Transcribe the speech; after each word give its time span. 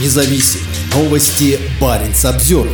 независим. 0.00 0.60
Новости 0.94 1.58
Баренц 1.80 2.24
обзор. 2.24 2.68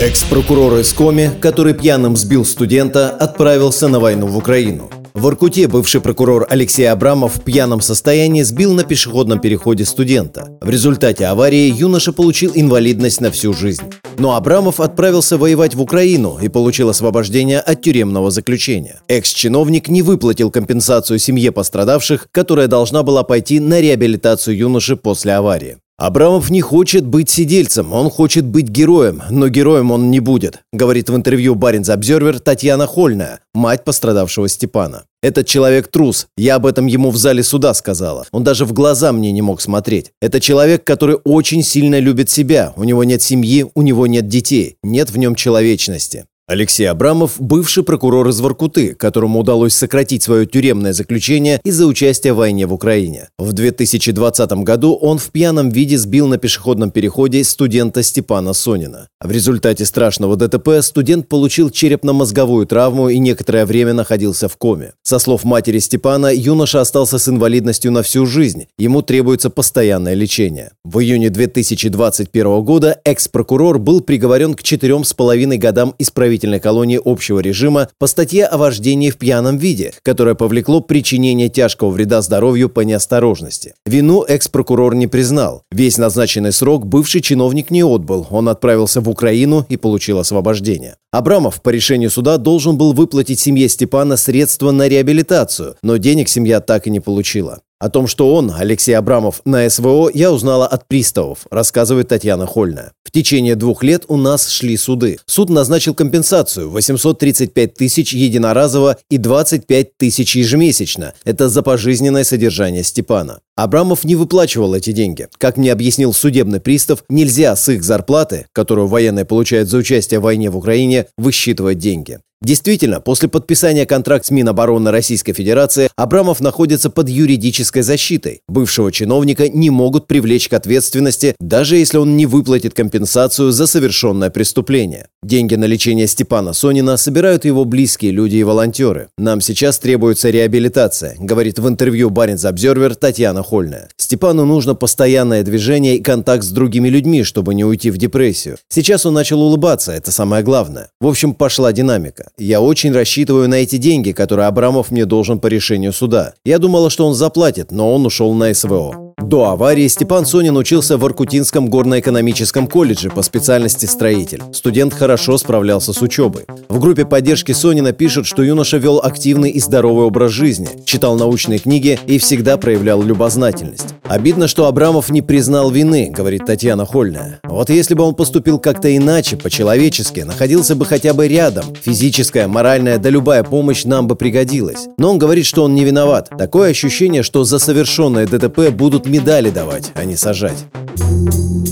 Экс-прокурор 0.00 0.78
из 0.78 0.92
Коми, 0.92 1.30
который 1.40 1.74
пьяным 1.74 2.16
сбил 2.16 2.44
студента, 2.44 3.10
отправился 3.10 3.88
на 3.88 3.98
войну 3.98 4.26
в 4.26 4.36
Украину. 4.36 4.90
В 5.14 5.26
Иркуте 5.26 5.66
бывший 5.66 6.00
прокурор 6.00 6.46
Алексей 6.48 6.84
Абрамов 6.84 7.36
в 7.36 7.42
пьяном 7.42 7.80
состоянии 7.80 8.42
сбил 8.42 8.72
на 8.74 8.84
пешеходном 8.84 9.40
переходе 9.40 9.84
студента. 9.84 10.56
В 10.60 10.70
результате 10.70 11.26
аварии 11.26 11.74
юноша 11.76 12.12
получил 12.12 12.52
инвалидность 12.54 13.20
на 13.20 13.32
всю 13.32 13.52
жизнь. 13.52 13.82
Но 14.16 14.36
Абрамов 14.36 14.78
отправился 14.78 15.36
воевать 15.36 15.74
в 15.74 15.82
Украину 15.82 16.38
и 16.40 16.48
получил 16.48 16.88
освобождение 16.88 17.58
от 17.58 17.82
тюремного 17.82 18.30
заключения. 18.30 19.00
Экс-чиновник 19.08 19.88
не 19.88 20.02
выплатил 20.02 20.52
компенсацию 20.52 21.18
семье 21.18 21.50
пострадавших, 21.50 22.28
которая 22.30 22.68
должна 22.68 23.02
была 23.02 23.24
пойти 23.24 23.58
на 23.58 23.80
реабилитацию 23.80 24.56
юноши 24.56 24.94
после 24.94 25.34
аварии. 25.34 25.78
Абрамов 26.00 26.48
не 26.48 26.60
хочет 26.60 27.04
быть 27.04 27.28
сидельцем, 27.28 27.92
он 27.92 28.08
хочет 28.08 28.44
быть 28.44 28.68
героем, 28.68 29.20
но 29.30 29.48
героем 29.48 29.90
он 29.90 30.12
не 30.12 30.20
будет, 30.20 30.60
говорит 30.72 31.10
в 31.10 31.16
интервью 31.16 31.56
Баринс 31.56 31.88
Обзервер 31.88 32.38
Татьяна 32.38 32.86
Хольная, 32.86 33.40
мать 33.52 33.82
пострадавшего 33.82 34.48
Степана. 34.48 35.06
Этот 35.24 35.48
человек 35.48 35.88
трус, 35.88 36.28
я 36.36 36.54
об 36.54 36.66
этом 36.66 36.86
ему 36.86 37.10
в 37.10 37.16
зале 37.16 37.42
суда 37.42 37.74
сказала. 37.74 38.26
Он 38.30 38.44
даже 38.44 38.64
в 38.64 38.72
глаза 38.72 39.10
мне 39.10 39.32
не 39.32 39.42
мог 39.42 39.60
смотреть. 39.60 40.12
Это 40.22 40.40
человек, 40.40 40.84
который 40.84 41.16
очень 41.24 41.64
сильно 41.64 41.98
любит 41.98 42.30
себя, 42.30 42.72
у 42.76 42.84
него 42.84 43.02
нет 43.02 43.20
семьи, 43.20 43.66
у 43.74 43.82
него 43.82 44.06
нет 44.06 44.28
детей, 44.28 44.76
нет 44.84 45.10
в 45.10 45.18
нем 45.18 45.34
человечности. 45.34 46.26
Алексей 46.50 46.86
Абрамов– 46.86 47.34
бывший 47.38 47.82
прокурор 47.82 48.26
из 48.28 48.40
Воркуты, 48.40 48.94
которому 48.94 49.40
удалось 49.40 49.74
сократить 49.74 50.22
свое 50.22 50.46
тюремное 50.46 50.94
заключение 50.94 51.60
из-за 51.62 51.86
участия 51.86 52.32
в 52.32 52.36
войне 52.36 52.66
в 52.66 52.72
Украине. 52.72 53.28
В 53.38 53.52
2020 53.52 54.50
году 54.64 54.94
он 54.94 55.18
в 55.18 55.30
пьяном 55.30 55.68
виде 55.68 55.98
сбил 55.98 56.26
на 56.26 56.38
пешеходном 56.38 56.90
переходе 56.90 57.44
студента 57.44 58.02
Степана 58.02 58.54
Сонина. 58.54 59.08
В 59.20 59.30
результате 59.30 59.84
страшного 59.84 60.36
ДТП 60.36 60.80
студент 60.80 61.28
получил 61.28 61.68
черепно-мозговую 61.68 62.64
травму 62.64 63.10
и 63.10 63.18
некоторое 63.18 63.66
время 63.66 63.92
находился 63.92 64.48
в 64.48 64.56
коме. 64.56 64.94
Со 65.02 65.18
слов 65.18 65.44
матери 65.44 65.80
Степана, 65.80 66.32
юноша 66.32 66.80
остался 66.80 67.18
с 67.18 67.28
инвалидностью 67.28 67.92
на 67.92 68.02
всю 68.02 68.24
жизнь. 68.24 68.68
Ему 68.78 69.02
требуется 69.02 69.50
постоянное 69.50 70.14
лечение. 70.14 70.70
В 70.82 71.00
июне 71.00 71.28
2021 71.28 72.62
года 72.62 72.98
экс-прокурор 73.04 73.78
был 73.78 74.00
приговорен 74.00 74.54
к 74.54 74.62
четырем 74.62 75.04
с 75.04 75.12
половиной 75.12 75.58
годам 75.58 75.94
исправительного 75.98 76.37
исправительной 76.38 76.60
колонии 76.60 77.00
общего 77.04 77.40
режима 77.40 77.88
по 77.98 78.06
статье 78.06 78.46
о 78.46 78.56
вождении 78.56 79.10
в 79.10 79.16
пьяном 79.16 79.58
виде, 79.58 79.92
которое 80.02 80.34
повлекло 80.34 80.80
причинение 80.80 81.48
тяжкого 81.48 81.90
вреда 81.90 82.22
здоровью 82.22 82.68
по 82.68 82.80
неосторожности. 82.80 83.74
Вину 83.86 84.22
экс-прокурор 84.22 84.94
не 84.94 85.06
признал. 85.06 85.62
Весь 85.70 85.98
назначенный 85.98 86.52
срок 86.52 86.86
бывший 86.86 87.20
чиновник 87.20 87.70
не 87.70 87.82
отбыл. 87.82 88.26
Он 88.30 88.48
отправился 88.48 89.00
в 89.00 89.08
Украину 89.08 89.66
и 89.68 89.76
получил 89.76 90.18
освобождение. 90.18 90.96
Абрамов 91.10 91.62
по 91.62 91.70
решению 91.70 92.10
суда 92.10 92.36
должен 92.36 92.76
был 92.76 92.92
выплатить 92.92 93.40
семье 93.40 93.68
Степана 93.68 94.16
средства 94.16 94.70
на 94.70 94.88
реабилитацию, 94.88 95.76
но 95.82 95.96
денег 95.96 96.28
семья 96.28 96.60
так 96.60 96.86
и 96.86 96.90
не 96.90 97.00
получила. 97.00 97.60
О 97.80 97.90
том, 97.90 98.08
что 98.08 98.34
он, 98.34 98.52
Алексей 98.56 98.92
Абрамов, 98.92 99.40
на 99.44 99.70
СВО, 99.70 100.10
я 100.12 100.32
узнала 100.32 100.66
от 100.66 100.88
приставов, 100.88 101.46
рассказывает 101.48 102.08
Татьяна 102.08 102.44
Хольная. 102.44 102.92
В 103.04 103.12
течение 103.12 103.54
двух 103.54 103.84
лет 103.84 104.04
у 104.08 104.16
нас 104.16 104.48
шли 104.48 104.76
суды. 104.76 105.18
Суд 105.26 105.48
назначил 105.48 105.94
компенсацию 105.94 106.70
835 106.70 107.74
тысяч 107.74 108.12
единоразово 108.12 108.98
и 109.08 109.16
25 109.16 109.96
тысяч 109.96 110.34
ежемесячно. 110.34 111.14
Это 111.24 111.48
за 111.48 111.62
пожизненное 111.62 112.24
содержание 112.24 112.82
Степана. 112.82 113.38
Абрамов 113.58 114.04
не 114.04 114.14
выплачивал 114.14 114.76
эти 114.76 114.92
деньги. 114.92 115.26
Как 115.36 115.56
мне 115.56 115.72
объяснил 115.72 116.12
судебный 116.12 116.60
пристав, 116.60 117.02
нельзя 117.08 117.56
с 117.56 117.68
их 117.68 117.82
зарплаты, 117.82 118.46
которую 118.52 118.86
военные 118.86 119.24
получают 119.24 119.68
за 119.68 119.78
участие 119.78 120.20
в 120.20 120.22
войне 120.22 120.48
в 120.48 120.56
Украине, 120.56 121.06
высчитывать 121.16 121.78
деньги. 121.78 122.20
Действительно, 122.40 123.00
после 123.00 123.28
подписания 123.28 123.84
контракта 123.84 124.28
с 124.28 124.30
Минобороны 124.30 124.92
Российской 124.92 125.32
Федерации 125.32 125.90
Абрамов 125.96 126.40
находится 126.40 126.88
под 126.88 127.08
юридической 127.08 127.82
защитой. 127.82 128.42
Бывшего 128.46 128.92
чиновника 128.92 129.48
не 129.48 129.70
могут 129.70 130.06
привлечь 130.06 130.48
к 130.48 130.52
ответственности, 130.52 131.34
даже 131.40 131.76
если 131.76 131.98
он 131.98 132.16
не 132.16 132.26
выплатит 132.26 132.74
компенсацию 132.74 133.50
за 133.50 133.66
совершенное 133.66 134.30
преступление. 134.30 135.08
Деньги 135.24 135.56
на 135.56 135.64
лечение 135.64 136.06
Степана 136.06 136.52
Сонина 136.52 136.96
собирают 136.96 137.44
его 137.44 137.64
близкие 137.64 138.12
люди 138.12 138.36
и 138.36 138.44
волонтеры. 138.44 139.08
Нам 139.18 139.40
сейчас 139.40 139.80
требуется 139.80 140.30
реабилитация, 140.30 141.16
говорит 141.18 141.58
в 141.58 141.66
интервью 141.66 142.08
Баринс 142.08 142.44
Обзервер 142.44 142.94
Татьяна 142.94 143.42
Хольная. 143.48 143.88
Степану 143.96 144.44
нужно 144.44 144.74
постоянное 144.74 145.42
движение 145.42 145.96
и 145.96 146.02
контакт 146.02 146.44
с 146.44 146.50
другими 146.50 146.90
людьми, 146.90 147.22
чтобы 147.22 147.54
не 147.54 147.64
уйти 147.64 147.90
в 147.90 147.96
депрессию. 147.96 148.58
Сейчас 148.68 149.06
он 149.06 149.14
начал 149.14 149.40
улыбаться, 149.40 149.92
это 149.92 150.12
самое 150.12 150.42
главное. 150.42 150.90
В 151.00 151.06
общем, 151.06 151.32
пошла 151.32 151.72
динамика. 151.72 152.28
Я 152.36 152.60
очень 152.60 152.92
рассчитываю 152.92 153.48
на 153.48 153.54
эти 153.54 153.78
деньги, 153.78 154.12
которые 154.12 154.48
Абрамов 154.48 154.90
мне 154.90 155.06
должен 155.06 155.40
по 155.40 155.46
решению 155.46 155.94
суда. 155.94 156.34
Я 156.44 156.58
думала, 156.58 156.90
что 156.90 157.06
он 157.06 157.14
заплатит, 157.14 157.72
но 157.72 157.94
он 157.94 158.04
ушел 158.04 158.34
на 158.34 158.52
СВО. 158.52 159.07
До 159.28 159.50
аварии 159.50 159.86
Степан 159.88 160.24
Сонин 160.24 160.56
учился 160.56 160.96
в 160.96 161.04
Иркутинском 161.04 161.68
горно-экономическом 161.68 162.66
колледже 162.66 163.10
по 163.10 163.20
специальности 163.20 163.84
строитель. 163.84 164.42
Студент 164.54 164.94
хорошо 164.94 165.36
справлялся 165.36 165.92
с 165.92 166.00
учебой. 166.00 166.46
В 166.70 166.80
группе 166.80 167.04
поддержки 167.04 167.52
Сонина 167.52 167.92
пишут, 167.92 168.26
что 168.26 168.42
юноша 168.42 168.78
вел 168.78 169.02
активный 169.04 169.50
и 169.50 169.60
здоровый 169.60 170.06
образ 170.06 170.32
жизни, 170.32 170.70
читал 170.86 171.14
научные 171.18 171.58
книги 171.58 171.98
и 172.06 172.16
всегда 172.16 172.56
проявлял 172.56 173.02
любознательность. 173.02 173.88
Обидно, 174.04 174.48
что 174.48 174.64
Абрамов 174.64 175.10
не 175.10 175.20
признал 175.20 175.70
вины, 175.70 176.10
говорит 176.10 176.46
Татьяна 176.46 176.86
Хольная. 176.86 177.40
Вот 177.44 177.68
если 177.68 177.92
бы 177.92 178.04
он 178.04 178.14
поступил 178.14 178.58
как-то 178.58 178.96
иначе, 178.96 179.36
по-человечески, 179.36 180.20
находился 180.20 180.74
бы 180.74 180.86
хотя 180.86 181.12
бы 181.12 181.28
рядом. 181.28 181.66
Физическая, 181.82 182.48
моральная, 182.48 182.96
да 182.96 183.10
любая 183.10 183.44
помощь 183.44 183.84
нам 183.84 184.06
бы 184.06 184.16
пригодилась. 184.16 184.86
Но 184.96 185.10
он 185.10 185.18
говорит, 185.18 185.44
что 185.44 185.64
он 185.64 185.74
не 185.74 185.84
виноват. 185.84 186.30
Такое 186.38 186.70
ощущение, 186.70 187.22
что 187.22 187.44
за 187.44 187.58
совершенное 187.58 188.26
ДТП 188.26 188.70
будут 188.70 189.06
медали 189.18 189.50
давать, 189.50 189.90
а 189.94 190.04
не 190.04 190.16
сажать. 190.16 190.66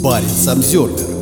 Баренц 0.02 0.48
обзервер 0.48 1.15